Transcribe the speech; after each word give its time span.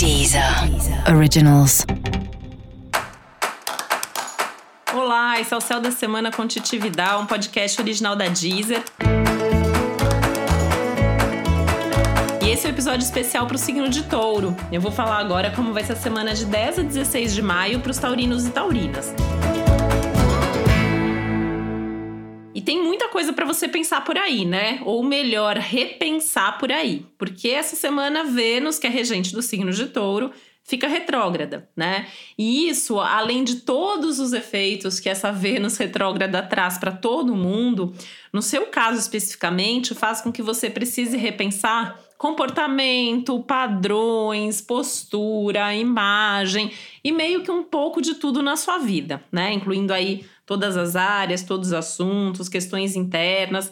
Deezer 0.00 0.42
Originals. 1.14 1.84
Olá, 4.94 5.38
esse 5.38 5.52
é 5.52 5.56
o 5.58 5.60
Céu 5.60 5.78
da 5.78 5.90
Semana 5.90 6.32
com 6.32 6.46
Titi 6.46 6.78
Vidal, 6.78 7.20
um 7.20 7.26
podcast 7.26 7.78
original 7.82 8.16
da 8.16 8.26
Deezer. 8.26 8.82
E 12.42 12.48
esse 12.48 12.64
é 12.66 12.70
o 12.70 12.72
um 12.72 12.74
episódio 12.74 13.04
especial 13.04 13.46
para 13.46 13.56
o 13.56 13.58
signo 13.58 13.90
de 13.90 14.04
touro. 14.04 14.56
Eu 14.72 14.80
vou 14.80 14.90
falar 14.90 15.18
agora 15.18 15.50
como 15.50 15.74
vai 15.74 15.84
ser 15.84 15.92
a 15.92 15.96
semana 15.96 16.32
de 16.32 16.46
10 16.46 16.78
a 16.78 16.82
16 16.82 17.34
de 17.34 17.42
maio 17.42 17.80
para 17.80 17.90
os 17.90 17.98
taurinos 17.98 18.46
e 18.46 18.50
taurinas. 18.50 19.12
E 22.52 22.60
tem 22.60 22.82
muita 22.82 23.08
coisa 23.08 23.32
para 23.32 23.46
você 23.46 23.68
pensar 23.68 24.04
por 24.04 24.18
aí, 24.18 24.44
né? 24.44 24.80
Ou 24.84 25.02
melhor, 25.04 25.56
repensar 25.56 26.58
por 26.58 26.72
aí. 26.72 27.06
Porque 27.16 27.48
essa 27.48 27.76
semana 27.76 28.24
Vênus, 28.24 28.78
que 28.78 28.86
é 28.86 28.90
regente 28.90 29.32
do 29.32 29.40
signo 29.40 29.70
de 29.72 29.86
Touro, 29.86 30.32
fica 30.64 30.88
retrógrada, 30.88 31.68
né? 31.76 32.08
E 32.36 32.68
isso, 32.68 32.98
além 32.98 33.44
de 33.44 33.56
todos 33.56 34.18
os 34.18 34.32
efeitos 34.32 34.98
que 34.98 35.08
essa 35.08 35.30
Vênus 35.30 35.76
retrógrada 35.76 36.42
traz 36.42 36.76
para 36.76 36.92
todo 36.92 37.36
mundo, 37.36 37.94
no 38.32 38.42
seu 38.42 38.66
caso 38.66 38.98
especificamente, 38.98 39.94
faz 39.94 40.20
com 40.20 40.32
que 40.32 40.42
você 40.42 40.68
precise 40.68 41.16
repensar 41.16 42.00
comportamento, 42.18 43.40
padrões, 43.44 44.60
postura, 44.60 45.74
imagem 45.74 46.70
e 47.02 47.10
meio 47.10 47.42
que 47.42 47.50
um 47.50 47.62
pouco 47.62 48.02
de 48.02 48.14
tudo 48.14 48.42
na 48.42 48.56
sua 48.56 48.78
vida, 48.78 49.24
né? 49.32 49.52
Incluindo 49.52 49.92
aí 49.92 50.26
todas 50.50 50.76
as 50.76 50.96
áreas, 50.96 51.44
todos 51.44 51.68
os 51.68 51.72
assuntos, 51.72 52.48
questões 52.48 52.96
internas. 52.96 53.70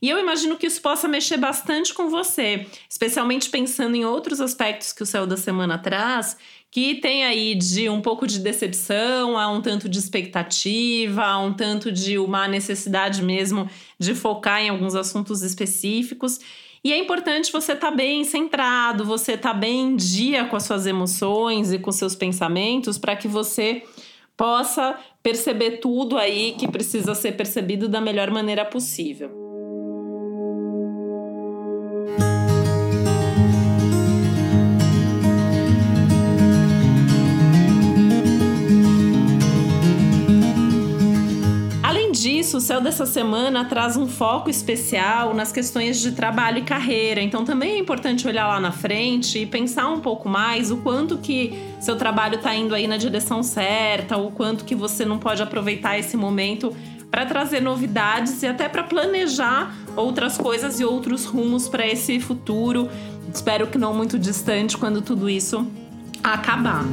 E 0.00 0.08
eu 0.08 0.18
imagino 0.18 0.56
que 0.56 0.66
isso 0.66 0.80
possa 0.80 1.06
mexer 1.06 1.36
bastante 1.36 1.92
com 1.92 2.08
você, 2.08 2.66
especialmente 2.88 3.50
pensando 3.50 3.94
em 3.94 4.06
outros 4.06 4.40
aspectos 4.40 4.90
que 4.90 5.02
o 5.02 5.06
céu 5.06 5.26
da 5.26 5.36
semana 5.36 5.76
traz, 5.76 6.38
que 6.70 6.94
tem 6.94 7.26
aí 7.26 7.54
de 7.54 7.90
um 7.90 8.00
pouco 8.00 8.26
de 8.26 8.38
decepção, 8.38 9.36
a 9.36 9.50
um 9.50 9.60
tanto 9.60 9.86
de 9.86 9.98
expectativa, 9.98 11.22
a 11.22 11.38
um 11.38 11.52
tanto 11.52 11.92
de 11.92 12.18
uma 12.18 12.48
necessidade 12.48 13.22
mesmo 13.22 13.68
de 13.98 14.14
focar 14.14 14.62
em 14.62 14.70
alguns 14.70 14.94
assuntos 14.94 15.42
específicos. 15.42 16.40
E 16.82 16.90
é 16.90 16.98
importante 16.98 17.52
você 17.52 17.72
estar 17.72 17.90
tá 17.90 17.94
bem 17.94 18.24
centrado, 18.24 19.04
você 19.04 19.32
estar 19.32 19.52
tá 19.52 19.58
bem 19.58 19.88
em 19.88 19.96
dia 19.96 20.46
com 20.46 20.56
as 20.56 20.62
suas 20.62 20.86
emoções 20.86 21.70
e 21.70 21.78
com 21.78 21.92
seus 21.92 22.14
pensamentos 22.14 22.96
para 22.96 23.14
que 23.14 23.28
você 23.28 23.82
possa 24.36 24.98
perceber 25.22 25.78
tudo 25.78 26.16
aí 26.16 26.52
que 26.58 26.68
precisa 26.68 27.14
ser 27.14 27.32
percebido 27.32 27.88
da 27.88 28.00
melhor 28.00 28.30
maneira 28.30 28.64
possível. 28.64 29.43
Disso, 42.44 42.58
o 42.58 42.60
céu 42.60 42.78
dessa 42.78 43.06
semana 43.06 43.64
traz 43.64 43.96
um 43.96 44.06
foco 44.06 44.50
especial 44.50 45.32
nas 45.32 45.50
questões 45.50 45.98
de 45.98 46.12
trabalho 46.12 46.58
e 46.58 46.62
carreira. 46.62 47.22
Então 47.22 47.42
também 47.42 47.72
é 47.72 47.78
importante 47.78 48.28
olhar 48.28 48.46
lá 48.46 48.60
na 48.60 48.70
frente 48.70 49.38
e 49.38 49.46
pensar 49.46 49.88
um 49.88 50.00
pouco 50.00 50.28
mais 50.28 50.70
o 50.70 50.76
quanto 50.76 51.16
que 51.16 51.58
seu 51.80 51.96
trabalho 51.96 52.34
está 52.34 52.54
indo 52.54 52.74
aí 52.74 52.86
na 52.86 52.98
direção 52.98 53.42
certa, 53.42 54.18
o 54.18 54.30
quanto 54.30 54.66
que 54.66 54.74
você 54.74 55.06
não 55.06 55.18
pode 55.18 55.42
aproveitar 55.42 55.98
esse 55.98 56.18
momento 56.18 56.76
para 57.10 57.24
trazer 57.24 57.60
novidades 57.60 58.42
e 58.42 58.46
até 58.46 58.68
para 58.68 58.82
planejar 58.82 59.74
outras 59.96 60.36
coisas 60.36 60.78
e 60.80 60.84
outros 60.84 61.24
rumos 61.24 61.66
para 61.66 61.86
esse 61.86 62.20
futuro. 62.20 62.90
Espero 63.32 63.68
que 63.68 63.78
não 63.78 63.94
muito 63.94 64.18
distante 64.18 64.76
quando 64.76 65.00
tudo 65.00 65.30
isso 65.30 65.66
acabar. 66.22 66.84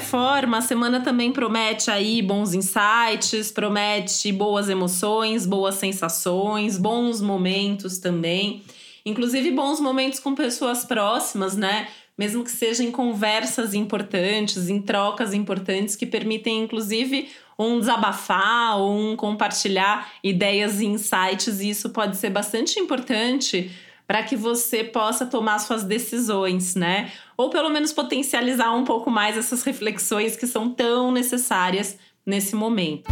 Qualquer 0.00 0.06
forma, 0.06 0.58
a 0.58 0.62
semana 0.62 1.00
também 1.00 1.30
promete 1.30 1.90
aí 1.90 2.22
bons 2.22 2.54
insights, 2.54 3.52
promete 3.52 4.32
boas 4.32 4.68
emoções, 4.68 5.46
boas 5.46 5.74
sensações, 5.74 6.78
bons 6.78 7.20
momentos 7.20 7.98
também. 7.98 8.62
Inclusive 9.04 9.50
bons 9.50 9.78
momentos 9.78 10.18
com 10.18 10.34
pessoas 10.34 10.84
próximas, 10.84 11.56
né? 11.56 11.88
Mesmo 12.16 12.44
que 12.44 12.50
sejam 12.50 12.90
conversas 12.90 13.72
importantes, 13.74 14.68
em 14.68 14.80
trocas 14.80 15.32
importantes 15.32 15.96
que 15.96 16.06
permitem 16.06 16.64
inclusive 16.64 17.28
um 17.58 17.78
desabafar 17.78 18.78
ou 18.78 19.12
um 19.12 19.16
compartilhar 19.16 20.10
ideias 20.24 20.80
e 20.80 20.86
insights, 20.86 21.60
e 21.60 21.70
isso 21.70 21.90
pode 21.90 22.16
ser 22.16 22.30
bastante 22.30 22.78
importante 22.80 23.70
para 24.10 24.24
que 24.24 24.34
você 24.34 24.82
possa 24.82 25.24
tomar 25.24 25.60
suas 25.60 25.84
decisões, 25.84 26.74
né? 26.74 27.12
Ou 27.36 27.48
pelo 27.48 27.70
menos 27.70 27.92
potencializar 27.92 28.74
um 28.74 28.82
pouco 28.82 29.08
mais 29.08 29.36
essas 29.36 29.62
reflexões 29.62 30.34
que 30.34 30.48
são 30.48 30.68
tão 30.68 31.12
necessárias 31.12 31.96
nesse 32.26 32.56
momento. 32.56 33.08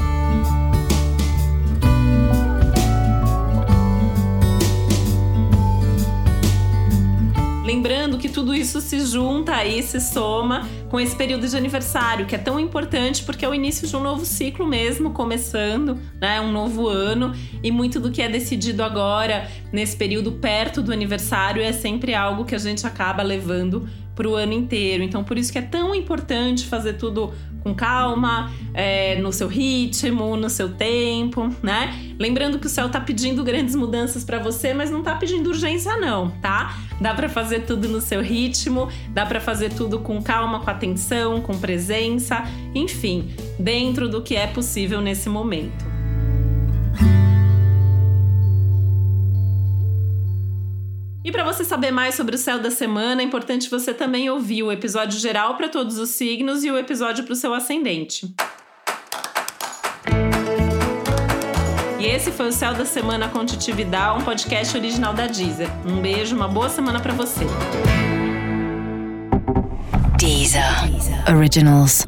Lembrando 7.64 8.18
que 8.18 8.28
tudo 8.28 8.52
isso 8.52 8.80
se 8.80 8.98
junta 9.06 9.64
e 9.64 9.80
se 9.84 10.00
soma 10.00 10.68
com 10.88 10.98
esse 10.98 11.14
período 11.14 11.46
de 11.46 11.56
aniversário, 11.56 12.26
que 12.26 12.34
é 12.34 12.38
tão 12.38 12.58
importante 12.58 13.22
porque 13.24 13.44
é 13.44 13.48
o 13.48 13.54
início 13.54 13.86
de 13.86 13.94
um 13.94 14.00
novo 14.00 14.24
ciclo 14.24 14.66
mesmo, 14.66 15.10
começando, 15.10 15.98
né? 16.20 16.40
Um 16.40 16.50
novo 16.50 16.88
ano. 16.88 17.34
E 17.62 17.70
muito 17.70 18.00
do 18.00 18.10
que 18.10 18.22
é 18.22 18.28
decidido 18.28 18.82
agora, 18.82 19.48
nesse 19.72 19.96
período 19.96 20.32
perto 20.32 20.80
do 20.82 20.92
aniversário, 20.92 21.62
é 21.62 21.72
sempre 21.72 22.14
algo 22.14 22.44
que 22.44 22.54
a 22.54 22.58
gente 22.58 22.86
acaba 22.86 23.22
levando 23.22 23.88
para 24.18 24.28
o 24.28 24.34
ano 24.34 24.52
inteiro. 24.52 25.04
Então, 25.04 25.22
por 25.22 25.38
isso 25.38 25.52
que 25.52 25.58
é 25.58 25.62
tão 25.62 25.94
importante 25.94 26.66
fazer 26.66 26.94
tudo 26.94 27.32
com 27.62 27.74
calma, 27.74 28.50
é, 28.74 29.16
no 29.16 29.32
seu 29.32 29.46
ritmo, 29.46 30.36
no 30.36 30.48
seu 30.48 30.70
tempo, 30.70 31.48
né? 31.62 32.14
Lembrando 32.18 32.58
que 32.58 32.66
o 32.66 32.68
céu 32.68 32.88
tá 32.88 33.00
pedindo 33.00 33.44
grandes 33.44 33.74
mudanças 33.74 34.24
para 34.24 34.38
você, 34.38 34.74
mas 34.74 34.90
não 34.90 35.02
tá 35.02 35.14
pedindo 35.14 35.48
urgência 35.48 35.96
não, 35.96 36.30
tá? 36.40 36.76
Dá 37.00 37.14
para 37.14 37.28
fazer 37.28 37.60
tudo 37.60 37.88
no 37.88 38.00
seu 38.00 38.20
ritmo, 38.20 38.88
dá 39.10 39.24
para 39.24 39.40
fazer 39.40 39.72
tudo 39.72 40.00
com 40.00 40.20
calma, 40.22 40.60
com 40.60 40.70
atenção, 40.78 41.42
com 41.42 41.58
presença, 41.58 42.44
enfim, 42.74 43.34
dentro 43.58 44.08
do 44.08 44.22
que 44.22 44.36
é 44.36 44.46
possível 44.46 45.00
nesse 45.00 45.28
momento. 45.28 45.84
E 51.24 51.30
para 51.30 51.44
você 51.44 51.62
saber 51.62 51.90
mais 51.90 52.14
sobre 52.14 52.36
o 52.36 52.38
céu 52.38 52.58
da 52.58 52.70
semana, 52.70 53.20
é 53.20 53.24
importante 53.24 53.68
você 53.68 53.92
também 53.92 54.30
ouvir 54.30 54.62
o 54.62 54.72
episódio 54.72 55.18
geral 55.18 55.56
para 55.56 55.68
todos 55.68 55.98
os 55.98 56.10
signos 56.10 56.64
e 56.64 56.70
o 56.70 56.78
episódio 56.78 57.24
para 57.24 57.34
o 57.34 57.36
seu 57.36 57.52
ascendente. 57.52 58.34
E 61.98 62.06
esse 62.06 62.30
foi 62.30 62.48
o 62.48 62.52
Céu 62.52 62.72
da 62.72 62.86
Semana 62.86 63.28
com 63.28 63.44
Titi 63.44 63.72
um 63.72 64.24
podcast 64.24 64.74
original 64.74 65.12
da 65.12 65.26
Deezer. 65.26 65.68
Um 65.84 66.00
beijo, 66.00 66.34
uma 66.34 66.48
boa 66.48 66.68
semana 66.68 67.00
para 67.00 67.12
você. 67.12 67.44
Deezer. 70.28 70.84
Originals. 71.26 72.04